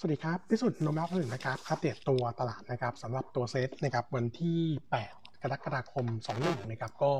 [0.00, 4.60] สวัสดีครับพิสุทธิ์นมรักหนึ่งนะครับอัปเดตตัวตลาดนะครับสำหรับตัวเซตนะครับวันที่
[5.00, 6.06] 8 กรกฎาคม
[6.38, 7.10] 21นะครับก็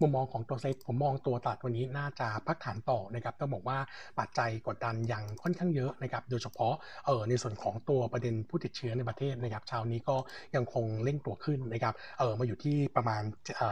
[0.00, 3.78] มุมมองของตัวเซ็ตผมมองตัวตลาดวันนี้น่าจะพักฐานต่อนะครับต้องบอกว่า
[4.18, 6.74] ปัจจัยกดดันยังค่อนข้างเยอะนะครับโดยเฉพาะ
[7.06, 10.16] เออในส่วนของตัวประเด็นผู้ติดเชื้อในประเทศนะครับเช้านี้ก็
[10.56, 13.22] ยังคงเร่งตัวขึ้นนะครับเออมาอยู่ที่ประมาณ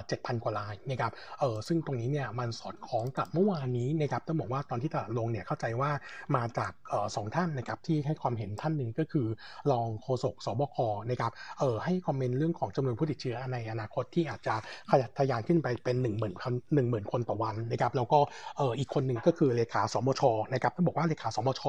[0.09, 5.91] เจ็ดพันกว่ารายนะครับเออซึ่งตรงนี้เนี่ยมันสอดคล้องกับเมื่อวานนี้นะครับต้องบอกว่าตอนที่ตลาดลงเนี่ยเข้าใจว่า
[6.36, 9.27] มาจากออสองท่านนะครับที่ให้ความเห็นท่านหนึ่งก็คือ
[9.71, 10.77] รองโฆษกสบค
[11.11, 14.55] นะครับเออให้คอมเมนต์เรื่องของจำนวนผู้ติดเชื้อในอนาคตที่อาจจะ
[14.91, 18.18] ขยับทะยานขึ้นไปเป็น1 0 0 0 0นหนึ่งหมื่นคนต่อวันนะครับแล้วก็
[18.57, 21.63] เอออีกคนหนึ่งก็คือเลขาสมชนะครับต้องบอกว่าเลขาสมช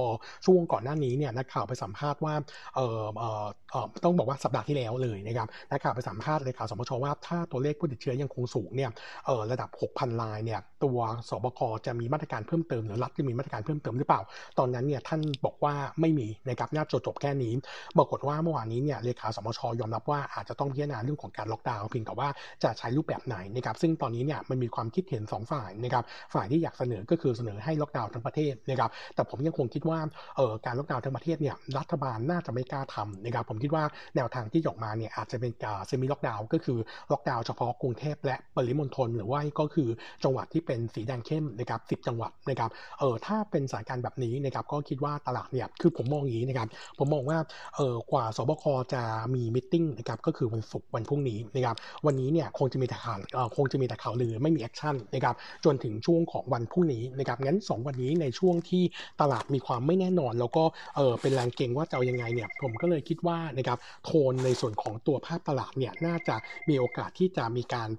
[0.45, 2.33] ช่วงก่อนหน้านี้เนี่ยนักข่าวไปสัมภาษณ์ว่า
[2.75, 8.89] เออเออเอต้องบอกว่าสัปดาห์ที่แล้วเลยนะครับนักข่าวไปสัมภาษณ์เลขาสมชว่าถ้าตัวเลขผู้ติดเชื้อยังคงสูงเนี่ย
[9.25, 10.97] เออระดับ 6,000 รายเนี่ยตัว
[11.29, 14.21] ศบคจะมีมาตรการเพิ่มเติมหรือรัฐจะมีมาตรการเพิ่มเติมหรือเปล่า
[14.59, 17.53] ตอนนั้นเนี่ยท่านบอกว่าไม่มีนะครับน่าจะจบแค่นี้
[17.97, 22.29] ปรากฏว่าเมื่อวานนี้เนี่ยเลขาสมชยอมรับว่าอาจจะต้องพิจารณาเรื่องของการล็อกดาวน์เพียงแต่ว่า
[22.63, 29.99] จะใช้รูปแบบไหนนะครับซึ่งตอนนี้เนี่ยมันมีความคิดเห็น 2 ฝ่ายนะครับฝ่ายที่อยากเสนอก็คือเสนอให้ล็อกดาวน์ทั้งประเทศนะครับแต่ผมยังคงคิดว่า
[30.37, 33.83] เออการล็อกดาวน์ทั้งประเทศเนี่ยรัฐบาลน่าจะไม่กล้าทำนะครับผมคิดว่า
[34.15, 36.77] แนวทางที่ออกมาเนี่ยอาจจะเป็นการ semi lockdown ก็คือ
[37.11, 39.89] ล็อกดาวน์เฉพาะกรุงเทพและปริมณฑลหรือว่าก็คือ
[40.23, 46.67] จังหวัดที่เป็นสีแดงเข้มนะครับสิบจังหวัดนะครับเออถ้าเป็นสถานการณ์แบบนี้นะครับก็คิดว่าตลาดเนี่ยคือผมมองอย่างนี้นะครับ
[46.99, 47.37] ผมมองว่า
[47.75, 49.01] เออกว่าศบคจะ
[49.35, 51.75] มี meeting นะครับก็คือวันศุกร์วันพรุ่งนี้นะครับ
[52.07, 53.17] วันนี้เนี่ยคงจะมีแต่ข่าว
[53.57, 58.83] คงจะมีแต่ข่าวลือไม่มี action นะครับจนถึงช่วงของวันพรุ่งนี้นะครับงั้น 2 วันนี้ในช่วงที่
[59.21, 60.63] ตลาดมีความไม่แน่นอน แล้วก็
[60.95, 66.35] เออเป็นแรงเก็งว่าจะเอายังไงเนี่ยผมก็เลยคิดว่านะครับโทนในส่วนของตัวภาพตลาดเนี่ยน่าจะ
[66.69, 67.89] มีโอกาสที่จะมีการ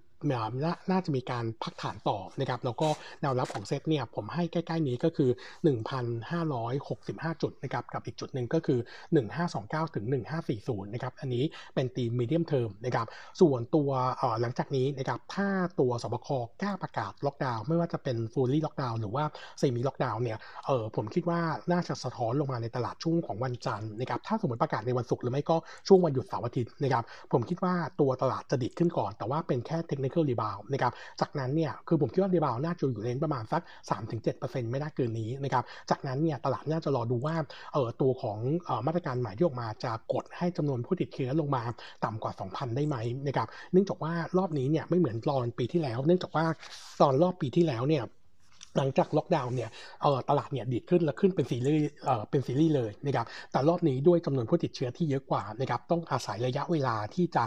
[0.91, 2.89] น่าจะมีการพักฐานต่อนะครับแล้วก็
[3.21, 5.31] แนวรับของเซตเนี่ยผมให้ใกล้ๆนี้ก็คือ
[6.17, 8.79] 1,565 จุดนะครับกับอีกจุดหนึ่งก็คือ
[9.37, 10.05] 1529 ถึง
[10.49, 13.07] 1540 นะครับอันนี้เป็นตี medium term นะครับ
[13.41, 13.91] ส่วนตัว
[14.41, 15.49] หลังจากนี้นะครับถ้า
[15.81, 16.29] ตัวศบค
[16.63, 19.25] กล้าประกาศล็อกดาวน์ไม่ว่าจะเป็น fully lockdown หรือว่า
[19.59, 21.41] semi lockdown เนี่ยเออผมคิดว่า
[21.73, 25.57] น่าจะสะท้อนลงมาในตลาดช่วงของวันจันทร์นะครับถ้าสมมติประกาศในวันศุกร์หรือไม่ก็
[25.89, 33.63] ช่วงวันหยุดเสาร์อาทิตย์นะครับผมคิดว่าตัวตลาดจะดิดขึ้นก่อนแต่ว่าเป็นแค่เทคนิ technical rebound นะครับ จากนั้นเนี่ย คือผมคิดว่า rebound น่าจะอยู่เลนประมาณสัก
[34.21, 37.35] 3-7%ไม่น่าเกินนี้นะครับ จากนั้นเนี่ย ตลาดน่าจะรอดูว่า
[37.73, 41.63] เออตัวของออมาตรการใหม่ที่ออกมาจะกดให้จำนวนผู้ติดเชื้อลงมา
[42.05, 46.45] ต่ำกว่า 2,000 ได้ไหมนะครับ เนื่องจากว่ารอบนี้เนี่ยไม่เหมือนตอนปีที่แล้ว เนื่องจากว่า
[47.01, 48.05] ตอนรอบปีที่แล้วเนี่ย
[48.79, 49.71] หลังจากล็อกดาวน์เนี่ย
[50.29, 51.91] ตลาดเนี่ยดีดขึ้นและขึ้นเป็นซีรีส์
[52.31, 57.45] เป็นซีรีส์เลยนะครับแต่รอบนี้ด้วยจำนวนผู้ติดเชื้อที่เยอะกว่านะครับต้องอาศัยระยะเวลาที่จะ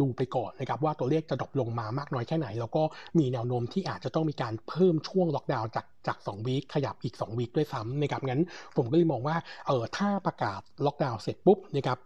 [0.00, 2.82] ดูไปก่อนนะครับว่าตัวเลขจะ drop ลงมามากน้อยแค่ไหน แล้วก็
[3.18, 8.42] มีแนวโน้มที่อาจจะต้องมีการเพิ่มช่วงล็อกดาวน์จากจาก2 week ขยับอีก2 week ด้วยซ้ำนะครับงั้น
[8.76, 11.98] ผมก็เลยมองว่าเออถ้าประกาศล็อกดาวน์เสร็จปุ๊บนะครับ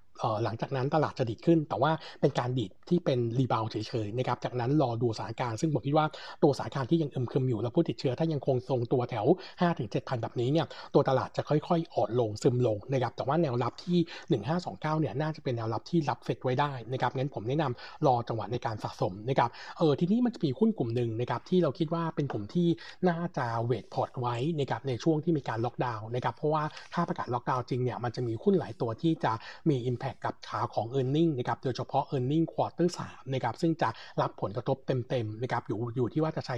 [0.45, 3.77] หลังจากนั้นตลาดจะดีดขึ้น แต่ว่าเป็นการดีดที่เป็น rebound เฉ
[4.07, 6.07] ยๆนะครับจากนั้นรอดูสถานการณ์ซึ่งผมคิดว่า
[6.43, 9.27] ตัวสถานการณ์ที่ยังอึมครึมอยู่แล้วผู้ติดเชื้อถ้ายังคงทรงตัวแถว
[9.71, 13.99] 5-7,000 แบบนี้เนี่ยตัวตลาดจะค่อยๆอ่อนลงซึมลงนะครับแต่ว่าแนวรับที่
[14.41, 22.69] 1529 เนี่ยน่าจะเป็นแนวรับที่รับเฟดไว้ได้นะครับงั้นผมแนะนำรอจังหวะในการสะสมนะครับเออทีนี้มันจะมีหุ้นกลุ่มหนึ่งนะครับที่เราคิดว่าเป็นกลุ่มที่
[23.09, 26.65] น่าจะ weight พอร์ตไว้นะครับในช่วงที่มีการล็อกดาวน์นะครับเพราะว่า
[26.95, 29.33] ถ้าประกาศล็อกดาวน์จริงเนี่ยมันจะมีหุ้นหลายตัวที่จะ
[29.71, 32.39] มี Impact กับขาของ e a r n i n g นะครับโดยเฉพาะ e a r n i
[32.41, 33.89] n g quarter 3นะครับซึ่งจะ
[34.21, 36.57] รับผลกระทบเต็มๆนะครับอยู่อยู่ที่ว่าจะใช้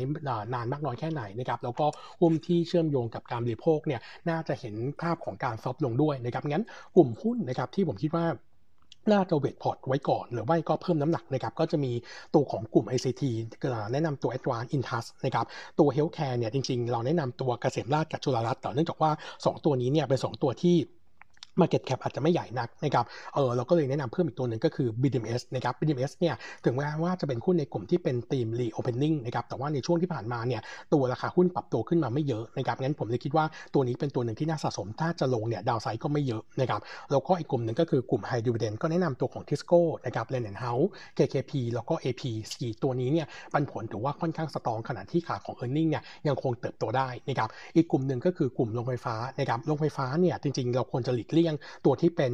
[0.54, 1.86] นานมากน้อยแค่ไหนนะครับแล้วก็
[2.20, 6.64] หุ้นที่เชื่อมโยงกับการบริโภคเนี่ยน่าจะเห็นภาพของการซอฟลงด้วยนะครับงั้น
[6.96, 8.26] กลุ่มหุ้นนะครับที่ผมคิดว่า
[9.12, 11.92] น่าจะเวทพอร์ตไว้ก่อน หรือไม่ก็เพิ่มน้ำหนักนะครับก็จะมี
[12.34, 13.22] ตัวของกลุ่ม ICT
[13.92, 15.46] แนะนำตัว Advanced Intas นะครับ
[15.78, 20.76] ตัว Healthcare เนี่ยจริงๆ เราแนะนำตัวเกษมราชกับจุฬารัตน์แต่เนื่องจากว่า 2 ตัวนี้เนี่ยเป็น 2 ตัวที่
[21.60, 23.04] Market Cap อาจจะไม่ใหญ่นักนะครับ
[23.34, 30.60] เออเราก็เลยแนะนำเพิ่มอีกตัวหนึ่งก็คือ BDMs นะครับ BDMs เนี่ยถึงแม้ว่าจะเป็นหุ้นในกลุ่มที่เป็นธีม reopening นะครับ แต่ว่าในช่วงที่ผ่านมาเนี่ย
[30.92, 36.80] ตัวราคาหุ้นปรับตัวขึ้นมาไม่เยอะนะครับ งั้นผมเลยคิดว่าตัวนี้เป็นตัวหนึ่งที่น่าสะสม ถ้าจะลงเนี่ยดาวไซด์ก็ไม่เยอะนะครับ
[37.10, 40.86] แล้วก็อีกกลุ่มหนึ่งก็คือกลุ่ม High Dividend ก็แนะนำตัวของ Tisco นะครับ l e n n House
[41.18, 42.22] KKP แล้วก็ AP
[42.56, 51.54] 4ตัวนี้เนี่ยปันผลถือว่าค่อนข้างสตรองขณะที่ขาของ e a r n i n g เนี่ยยังคงเติบโตได้นะครับ อีกกลุ่มหนึ่งก็คือกลุ่มโรงไฟฟ้านะครับโรงไฟฟ้าเนี่ยจริงๆเราควรจะหลีกเลี่ยง
[51.84, 52.32] ตัวที่เป็น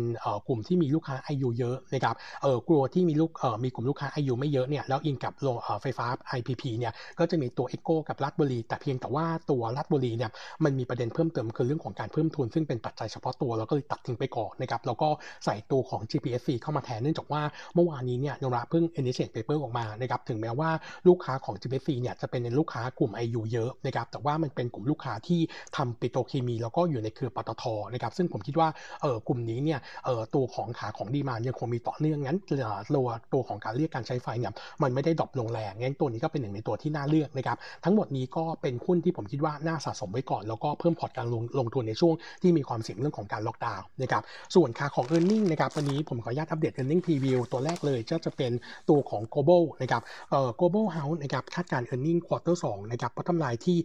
[0.48, 6.06] กลุ่มที่มีลูกค้าอายุเยอะนะครับเออกลัวที่มีลูกเออมีกลุ่มลูกค้าอายุไม่เยอะเนี่ยแล้วอินกับโรงไฟฟ้า
[6.38, 10.30] IPP เนี่ยก็จะมีตัว e โ o กับรัฐบุรี แต่เพียงแต่ว่าตัวรัฐบุรีเนี่ย
[10.64, 15.08] มันมีประเด็นเพิ่มเติมคือเรื่องของการเพิ่มทุน ซึ่งเป็นปัจจัยเฉพาะตัวแล้วก็เลยตัดทิ้งไปก่อนนะครับแล้วก็
[15.44, 17.42] ใส่ตัวของ GPSC เข้ามาแทนเนื่องจากว่า
[17.74, 20.70] เมื่อวานนี้เนี่ยนราเพิ่ง initiate paper ออกมานะครับถึงแม้ว่า
[21.08, 25.40] ลูกค้าของ GPSC เนี่ยจะเป็นลูกค้ากลุ่ม IU เยอะนะครับแต่ว่ามันเป็นกลุ่มลูกค้าที่
[25.76, 28.68] ทำปิโตรเคมี แล้วก็อยู่ในเครือปตทนะครับซึ่งผมคิดว่า
[29.02, 34.52] เออกลุ่มนี้เนี่ยเออตัวของขาของ demand ยังคงมีต่อเนื่องงั้นตัวตัวของการเรียกการใช้ไฟเนี่ย
[34.82, 44.22] มันไม่ได้ drop ลงแรงงั้นตัวนี้ก็เป็นหนึ่งในตัวที่น่าเลือกนะครับทั้งหมดนี้ก็เป็นหุ้นที่ผมคิดว่าน่าสะสมไว้ก่อน แล้วก็เพิ่มพอร์ตการลงลงทุนในช่วงที่มีความเสี่ยงเรื่องของการล็อกดาวน์นะครับ
[44.54, 47.02] ส่วนค่าของ e a r n i n g นะครับวันนี้ผมขออนุญาตอัปเดต e a r n i n g
[47.06, 48.52] preview ตัวแรกเลยจะจะเป็น
[48.88, 53.76] ตัวของ global นะครับเอ่อ global house นะครับคาดการ e a r n i n g quarter 2นะครับพัฒนายที่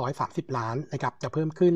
[0.00, 1.74] 930 ล้านนะครับจะเพิ่มขึ้น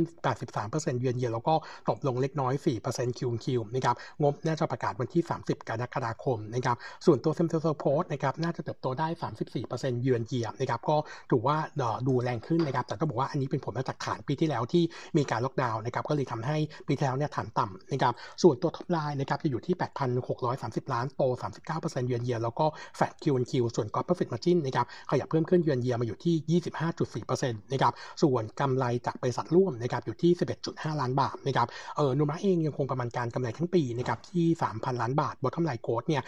[0.55, 1.55] 83%เยือนเยียแล้วก็
[1.89, 2.53] ตกลงเล็กน้อย
[2.85, 6.77] 4% Q Q นะครับงบน่าจะประกาศวันที่ 30 กรกฎาคมนะครับ
[7.07, 9.09] ส่วนตัว s e m ซ e ร์โพสนะครับน่าจะเติบโตได้
[9.55, 10.97] 34%เยือนเยียนะครับก็
[11.31, 11.57] ถือว่า
[12.09, 14.83] ดูแรงขึ้นนะครับแต่ต้องบอกว่าอันนี้เป็นผลมาจากฐานปีที่แล้วที่
[15.17, 16.57] มีการล็อกดาวน์นะครับก็เลยทำให้
[16.87, 19.75] ปีที่แล้วเนี่ยฐานต่ำนะครับส่วนตัว top line นะครับจะอยู่ที่
[20.35, 21.23] 8,630 ล้านโต
[21.67, 26.61] 39% year on year แล้วก็ flat QQ ส่วน gross profit margin นะครับขยับเพิ่มขึ้นเยือนเยียมาอยู่ที่
[27.25, 30.33] 25.4%นะครับส่วนกำไรจากบริษัทร่วมนะครับอยู่ที่
[30.67, 36.23] 11.5 ล้านบาทนะครับเออโนมูระเองยังคงประมาณการกำไรทั้งปีนะครับที่ 3,000 ล้านบาท bottom line growth เนี่ย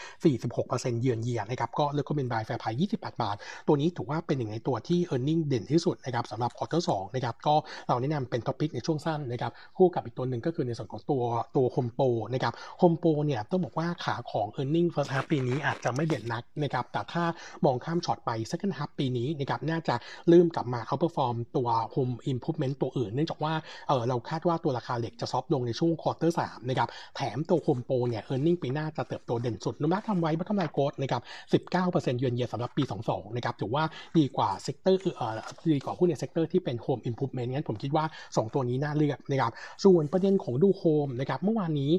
[0.48, 3.36] 46%เยือนเยียนะครับก็เลือกก็เป็น buy fair price 28 บาท
[3.66, 7.54] ตัวนี้ถือว่าเป็นหนึ่งในตัวที่ e a r n i n g เด่นที่สุดนะครับสำหรับ quarter สองนะครับก็
[7.88, 11.22] เราแนะนำเป็น top pick ในช่วงสั้นนะครับคู่กับอีกตัวหนึ่งก็คือในส่วนของตัว
[11.56, 17.24] ตัวโฮมโปรนะครับโฮมโปรเนี่ยต้องบอกว่าขาของ e a r n i n g first half ปีนี้อาจจะไม่เด่นนักนะครับแต่ถ้า
[17.64, 19.94] มองข้ามช็อตไป second half ปีนี้นะครับน่าจะ
[20.28, 23.54] เริ่มกลับมา outperform ตัว home improvement ตัวอื่น เนื่องจากว่า
[23.88, 30.92] เออเราคาดว่าตัวราคาเหล็กจะ soft ลงในช่วง quarter สามนะครับแถมตัวโฮมโปรเนี่ย e a r n i n g ปีหน้าจะเติบโตเด่นสุดโนมูระทำไว้ bottom line growth
[31.02, 31.22] นะครับ
[31.64, 33.84] 19%เยือนเยียสำหรับปี 22นะครับถือว่า
[34.18, 35.34] ดีกว่า sector เอ่อ
[35.74, 39.52] ดีกว่าหุ้นใน sector ที่เป็น home improvement งั้นผมคิดว่า 2 ตัวนี้น่าเลือกนะครับ
[39.84, 41.92] ส่วนประเด็นของดูโฮมนะครับเมื่อวานนี้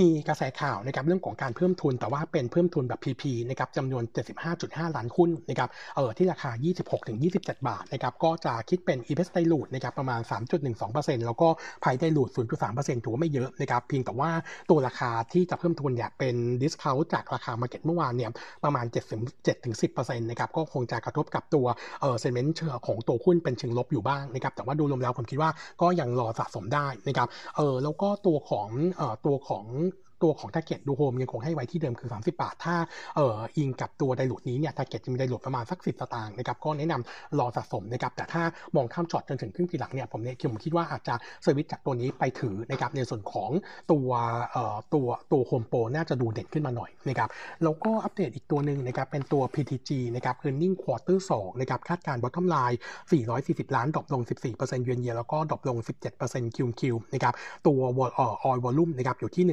[0.00, 4.02] มีกระแสข่าวนะครับเรื่องของการเพิ่มทุน แต่ว่าเป็นเพิ่มทุนแบบ PP นะครับจำนวน
[4.50, 6.50] 75.5 ล้านหุ้นนะครับเออที่ราคา
[7.08, 10.20] 26-27 บาทนะครับก็จะคิดเป็น e b e s dilute นะครับประมาณ
[10.72, 11.48] 3.12%แล้วก็
[11.84, 12.32] ภาย dilute
[12.66, 14.30] 0.3%ถือว่าไม่เยอะนะครับเพียงแต่ว่า
[14.70, 18.30] ตัวราคาที่จะเพิ่มทุนเนี่ยเป็น discount จากราคา market เมื่อวานเนี่ย
[18.64, 18.86] ประมาณ
[19.52, 21.66] 7-10%นะครับก็คงจะกระทบกับตัว
[22.00, 22.50] เออ sentiment
[22.86, 25.50] ของตัวหุ้นเป็นเชิงลบอยู่บ้างนะครับแต่ว่าดูรวมแล้วผมคิดว่า
[25.82, 29.64] ก็ยังรอสะสมได้นะครับเออแล้วก็ตัวของเออตัวของ
[30.22, 32.76] ตัวของ t a r g e t ดูโฮมยังคงให้ไว้ที่เดิมคือ 30 บาท ถ้า
[33.16, 38.42] เอ่ออิงกับตัว dilute นี้เนี่ย t a r g e t จะมี dilute ประมาณสัก 10 สตางค์นะครับก็แนะนำรอสะสมนะครับแต่ถ้า
[38.76, 43.50] มองข้ามช็อตจนถึงครึ่งปีหลังเนี่ยผมเนี่ยผมคิดว่าอาจจะเซอร์วิสจากตัวนี้ไปถือนะครับในส่วนของ
[43.92, 44.08] ตัว
[44.52, 47.28] เอ่อตัวตัวโฮมโปรน่าจะดูเด่นขึ้นมาหน่อยนะครับ
[47.62, 52.76] แล้วก็อัปเดตอีกตัวหนึ่งนะครับเป็นตัว PTG นะครับ earning quarter 2นะครับคาดการ bottom line
[53.26, 54.22] 440 ล้าน drop ลง
[54.54, 55.78] 14% year on year แล้วก็ drop ลง
[56.16, 56.82] 17% QQ
[57.14, 57.34] นะครับ
[57.66, 57.80] ตัว
[58.14, 59.44] เอ่อ oil volume นะครับอยู่ที่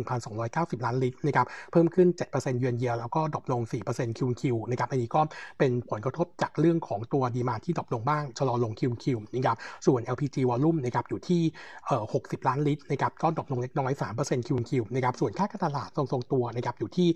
[0.53, 3.61] 190 ล้านลิตรนะครับเพิ่มขึ้น 7%เยือนเยียแล้วก็ drop ลง
[3.91, 5.21] 4% QQ นะครับอันนี้ก็
[5.59, 9.05] เป็นผลกระทบจากเรื่องของตัว demand ที่ drop ลงบ้างชะลอลง QQ
[9.35, 11.41] นะครับส่วน LPG volume นะครับอยู่ที่
[11.87, 13.91] เอ่อ60 ล้านลิตรนะครับก็ drop ลงเล็กน้อย
[14.21, 17.07] 3% QQ นะครับส่วนค่าการตลาดทรงๆตัวนะครับอยู่ที่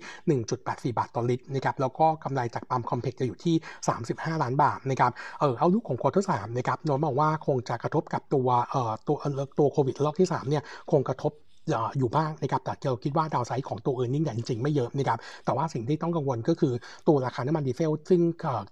[0.92, 3.54] 1.84 บาทต่อลิตรนะครับแล้วก็กำไรจากปั๊ม complex จะอยู่ที่
[3.98, 9.16] 35 ล้านบาทนะครับเออ outlook ของ quarter สามนะครับโนมูระบอกว่าคงจะกระทบกับตัวเอ่อตัว
[9.58, 11.32] ตัวโควิดรอบที่3เนี่ยคงกระทบ
[11.98, 16.72] อยู่บ้างนะครับแต่เราคิดว่า downside ของตัว earning เนี่ยจริงๆไม่เยอะนะครับแต่ว่าสิ่งที่ต้องกังวลก็คือ
[17.08, 18.20] ตัวราคาน้ำมันดีเซลซึ่ง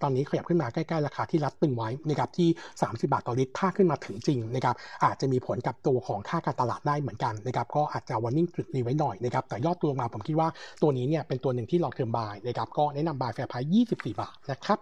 [0.03, 2.49] ตอนนี้ขยับขึ้นมาใกล้ๆราคาที่รัฐตรึงไว้นะครับที่
[2.81, 10.49] 30 บาทต่อลิตรถ้าขึ้นมาถึงจริงนะครับอาจจะมีผลกับตัวของค่าการตลาดได้เหมือนกันนะครับก็อาจจะ warning จุดนี้ไว้หน่อยนะครับแต่ยอดตัวมาผมคิดว่า
[10.83, 14.79] ตัวนี้เนี่ยเป็นตัวหนึ่งที่ long term buy นะครับก็แนะนำ buy fair price 24 บาทนะครับ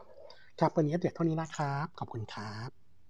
[0.60, 2.83] ครับวันนี้อัปเดตเท่านี้นะครับขอบคุณครับ